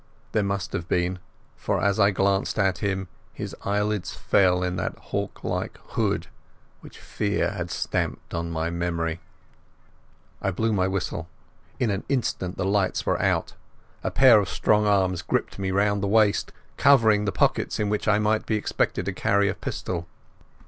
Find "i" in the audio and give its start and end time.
1.99-2.09, 10.41-10.49